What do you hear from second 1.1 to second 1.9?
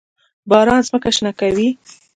شنه کوي.